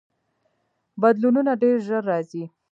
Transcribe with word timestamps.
بدلونونه 1.01 1.51
ډیر 1.61 1.75
ژر 1.87 2.03
راځي. 2.11 2.43